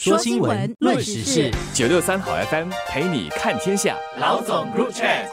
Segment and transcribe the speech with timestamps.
[0.00, 3.96] 说新闻，论时事，九六三好 FM 陪你看天下。
[4.20, 5.26] 老总 Group Chat，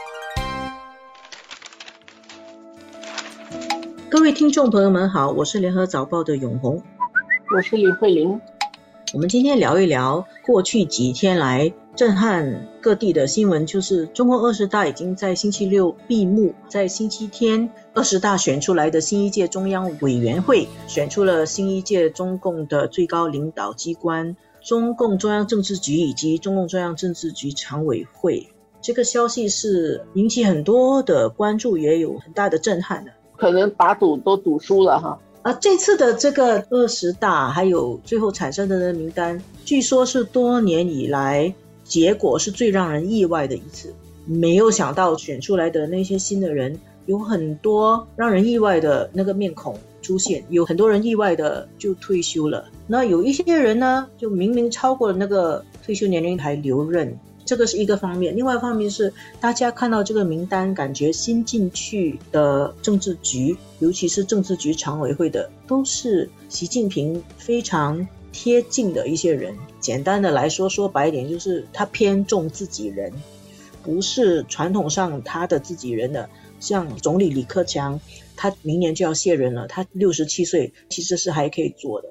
[4.10, 6.82] 各位听众朋友们好，我是联合早报的永红，
[7.54, 8.40] 我是李慧玲。
[9.14, 24.36] 我们今天聊一聊过去几天来震撼各地的新闻，就是中共二十大已经在星期六闭幕，在星期天二十大选出来的新一届中央委员会选出了新一届中共的最高领导机关。
[24.66, 28.48] 中共中央政治局以及中共中央政治局常委会，
[28.82, 33.12] 这个消息是引起很多的关注，也有很大的震撼的。
[33.36, 35.20] 可能打赌都赌输了哈。
[35.42, 41.54] 啊，这次的这个二十大还有最后产生的的名单，据说是多年以来
[41.84, 43.94] 结果是最让人意外的一次。
[44.24, 49.76] 没有想到选出来的那些新的人，有很多让人意外的那个面孔。
[50.02, 58.36] 出现有很多人意外的就退休了，那有一些人呢，就明明超过了那个退休年龄还留任，这个是一个方面。
[58.36, 69.56] 另外一方面是大家看到这个名单，感觉新进去的政治局，尤其是政治局常委会的，都是习近平非常贴近的一些人。
[69.80, 73.12] 简单的来说，说白一点，就是他偏重自己人，
[73.82, 76.30] 不是传统上他的自己人的。
[76.58, 78.00] 像总理李克强，
[78.36, 79.66] 他明年就要卸任了。
[79.66, 82.08] 他六十七岁，其实是还可以做的。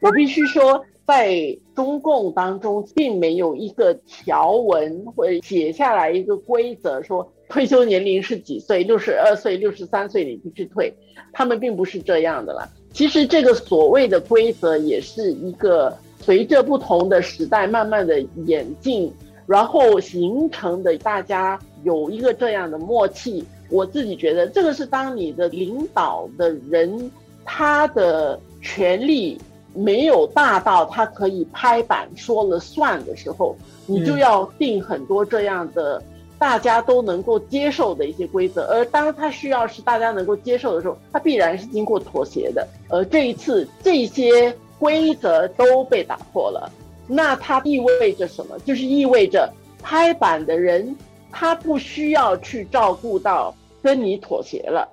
[0.00, 10.92] 我必须说，在中共当中，并没有一个条文会写下来一个规则，说退休年龄是几岁，六十二岁、六十三岁你必须退。
[11.32, 12.68] 他们并不是这样的啦。
[12.92, 19.12] 其实这个所谓的规则，也是一个随着不同的时代慢慢的演进，
[19.46, 20.98] 然后形成的。
[20.98, 23.44] 大家有一个这样的默契。
[23.72, 27.10] 我自己觉得，这个是当你的领导的人，
[27.42, 29.40] 他的权力
[29.74, 33.56] 没有大到他可以拍板说了算的时候，
[33.86, 36.00] 你就要定很多这样的
[36.38, 38.66] 大家都能够接受的一些规则。
[38.66, 42.68] 而当他需要是大家能够接受的时候，他必然是经过妥协的。
[42.90, 46.70] 而这一次这些规则都被打破了，
[47.06, 48.58] 那它意味着什么？
[48.66, 49.50] 就是意味着
[49.80, 50.94] 拍板的人
[51.30, 53.54] 他不需要去照顾到。
[53.82, 54.88] 跟你妥协了，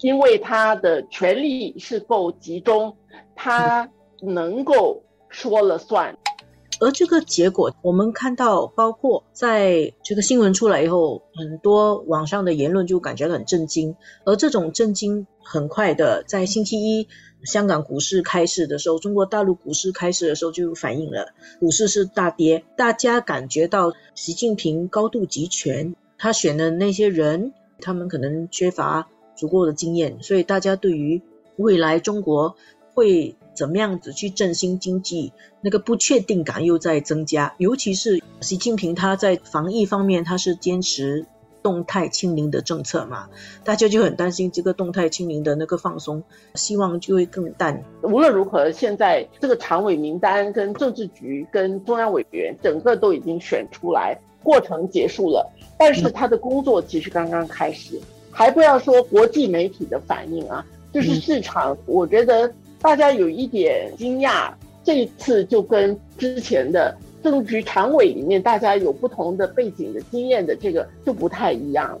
[0.00, 2.96] 因为他的权力是够集中，
[3.34, 3.88] 他
[4.20, 6.18] 能够说了算。
[6.80, 13.94] 而这个结果，我们看到，包括在这个新闻出来以后，很多网上的言论就感觉很震惊。
[14.24, 17.06] 而这种震惊，很快的在星期一
[17.44, 21.28] 香港股市开市的时候，中国大陆股市开市的时候就反映了，
[21.60, 22.64] 股市是大跌。
[22.76, 27.52] 大家感觉到习近平高度集权，他选的那些人。
[27.82, 31.20] 他们可能缺乏足够的经验，所以大家对于
[31.56, 32.56] 未来中国
[32.94, 37.54] 会怎么样子去振兴经济，那个不确定感又在增加。
[37.58, 41.26] 尤其是习近平他在防疫方面，他是坚持
[41.62, 43.28] 动态清零的政策嘛，
[43.64, 46.22] 大家就很担心这个动态清零的那个放松，
[46.54, 47.84] 希望就会更淡。
[48.02, 54.18] 无论如何，现在这个常委名单跟政治局跟中央委员整个都已经选出来。
[54.42, 64.52] 过程结束了，但是他的工作其实刚刚开始，还不要说国际媒体的反应啊，就是市场，我觉得大家有一点惊讶，
[64.84, 72.00] 这一次就跟之前的政治局常委里面大家有不同的背景的经验的这个就不太一样了。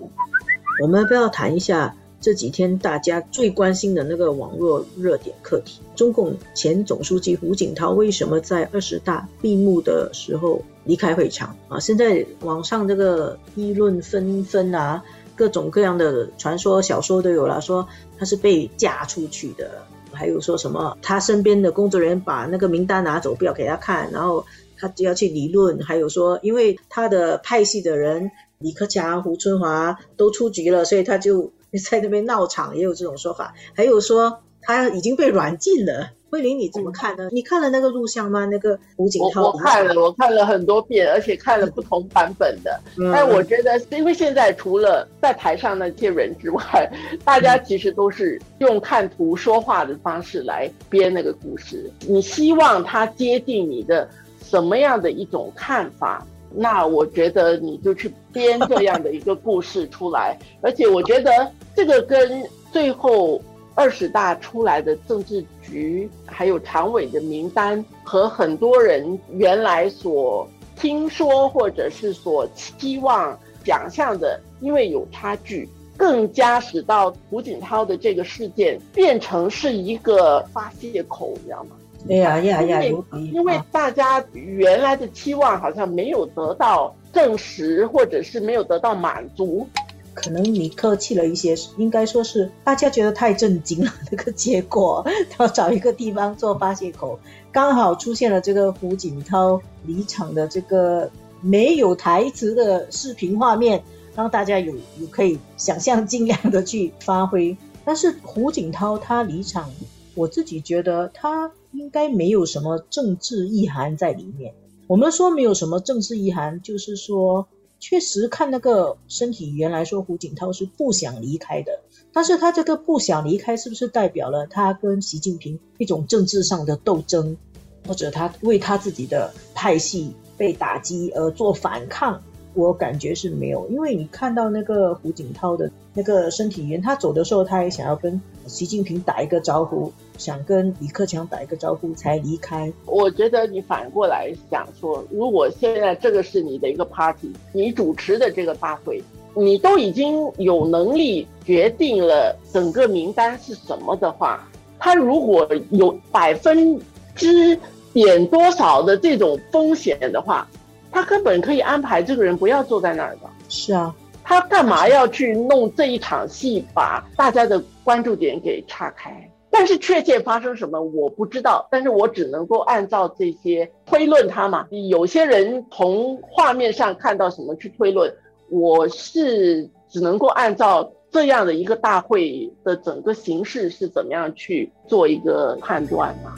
[0.82, 10.62] 我们不要谈一下这几天大家最关心的那个网络热点课题：中共前总书记胡锦涛为什么在二十大闭幕的时候？
[10.84, 11.78] 离开会场啊！
[11.78, 15.02] 现在网上这个议论纷纷啊，
[15.36, 17.86] 各种各样的传说、小说都有了，说
[18.18, 19.82] 他是被嫁出去的，
[20.12, 24.44] 还有说什么他身边的工作人员把那个名单拿走，不要给他看，然后
[24.76, 31.52] 他就要去理论，还有说因为他的派系的人李克强、胡春华都出局了，所以他就
[31.90, 36.10] 在那边闹场，也有这种说法，还有说他已经被软禁了。
[36.30, 37.28] 慧玲，你怎么看呢？
[37.30, 38.46] 你看了那个录像吗？
[38.46, 42.80] 那个胡锦涛，我看了，我看了很多遍，而且看了不同版本的。
[43.12, 46.90] 但我觉得，因为现在除了在台上那些人之外，
[47.22, 51.90] 大家其实都是用看图说话的方式来编那个故事。
[52.08, 54.08] 你希望他接近你的
[54.42, 56.26] 什么样的一种看法？
[56.54, 60.38] 那我觉得你就去编这样的一个故事出来。
[60.62, 62.42] 而且我觉得这个跟
[62.72, 63.38] 最后。
[63.74, 81.76] 二十大出来的政治局，还有常委的名单，和很多人原来所听说或者是所期望、想象的，因为有差距，更加使到胡锦涛的这个事件变成是一个发泄口，你知道吗？
[82.10, 89.64] 哎呀呀呀，因为因为啊大家原来的期望好像没有得到证实，或者是没有得到满足。
[90.14, 95.06] 可能你客气了一些，应该说是大家觉得太震惊了， 那个结果
[95.38, 97.18] 要找一个地方做发泄口，
[97.50, 101.10] 刚好出现了这个胡锦涛离场的这个
[101.40, 103.82] 没有台词的视频画面，
[104.14, 107.56] 让大家有有可以想象尽量的去发挥。
[107.84, 109.70] 但是胡锦涛他离场，
[110.14, 114.54] 我自己觉得他应该没有什么政治意涵在里面。
[114.86, 117.48] 我们说没有什么政治意涵，就是说
[117.82, 121.80] 确实看那个身体语言来说，胡锦涛是不想离开的。
[122.12, 127.36] 但是他这个不想离开，是不是代表了他跟习近平一种政治上的斗争，
[127.84, 132.22] 或者他为他自己的派系被打击而做反抗？
[132.54, 142.72] 我感觉是没有，因为你看到那个胡锦涛的那个身体语言，他走的时候，他也想要跟习近平打一个招呼，想跟李克强打一个招呼才离开。
[142.86, 149.02] 我觉得你反过来想说，如果现在这个是你的一个 party，你主持的这个大会，
[149.34, 154.48] 你都已经有能力决定了整个名单是什么的话，
[154.78, 156.80] 他如果有百分
[157.14, 157.58] 之
[157.92, 160.48] 点多少的这种风险的话，
[160.90, 163.28] 他根本可以安排这个人不要坐在那儿的。
[163.50, 163.94] 是啊，
[164.24, 169.28] 他干嘛要去弄这一场戏，把大家的关注点给岔开？
[169.50, 174.66] 但是确切发生什么我不知道，但是我只能够按照这些推论他嘛。
[174.88, 178.10] 有些人从画面上看到什么去推论，
[178.48, 186.34] 我是只能够按照这样的一个大会的整个形式是怎么样去做一个判断嘛。